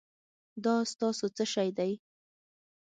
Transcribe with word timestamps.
دا 0.63 0.75
ستاسو 0.93 1.25
څه 1.35 1.43
شی 1.53 1.69
دی؟ 1.77 1.91